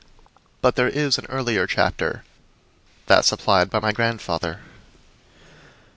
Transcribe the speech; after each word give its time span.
But 0.61 0.77
there 0.77 0.87
is 0.87 1.19
an 1.19 1.27
earlier 1.27 1.67
chapter 1.67 2.23
that 3.05 3.23
supplied 3.23 3.69
by 3.69 3.77
my 3.79 3.91
grandfather. 3.91 4.61